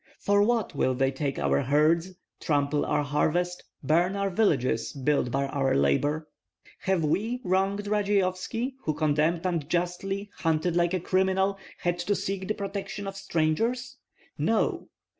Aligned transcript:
For 0.17 0.41
what 0.41 0.73
will 0.73 0.95
they 0.95 1.11
take 1.11 1.37
our 1.37 1.61
herds, 1.61 2.15
trample 2.39 2.83
our 2.87 3.03
harvests, 3.03 3.61
burn 3.83 4.15
our 4.15 4.31
villages 4.31 4.93
built 4.93 5.29
by 5.29 5.45
our 5.45 5.75
labor? 5.75 6.27
Have 6.79 7.05
we 7.05 7.39
wronged 7.43 7.85
Radzeyovski, 7.85 8.73
who, 8.81 8.95
condemned 8.95 9.45
unjustly, 9.45 10.31
hunted 10.37 10.75
like 10.75 10.95
a 10.95 10.99
criminal, 10.99 11.59
had 11.77 11.99
to 11.99 12.15
seek 12.15 12.47
the 12.47 12.55
protection 12.55 13.05
of 13.05 13.15
strangers? 13.15 13.97
No! 14.39 14.89